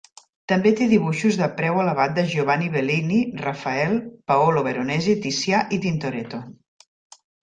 També 0.51 0.69
té 0.77 0.85
dibuixos 0.91 1.35
de 1.41 1.49
preu 1.57 1.75
elevat 1.81 2.15
de 2.15 2.23
Giovanni 2.31 2.69
Bellini, 2.75 3.19
Rafael, 3.41 3.93
Paolo 4.33 4.63
Veronese, 4.69 5.15
Ticià 5.27 5.61
i 5.79 5.79
Tintoretto. 5.85 6.41